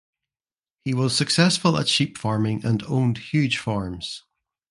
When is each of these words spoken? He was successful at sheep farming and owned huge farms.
He 0.83 0.95
was 0.95 1.15
successful 1.15 1.77
at 1.77 1.87
sheep 1.87 2.17
farming 2.17 2.65
and 2.65 2.81
owned 2.87 3.19
huge 3.19 3.59
farms. 3.59 4.23